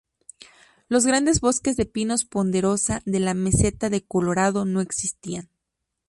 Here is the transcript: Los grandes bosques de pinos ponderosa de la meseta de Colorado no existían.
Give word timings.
Los 0.89 1.05
grandes 1.05 1.41
bosques 1.41 1.77
de 1.77 1.85
pinos 1.85 2.25
ponderosa 2.25 3.03
de 3.05 3.19
la 3.19 3.35
meseta 3.35 3.91
de 3.91 4.03
Colorado 4.03 4.65
no 4.65 4.81
existían. 4.81 5.47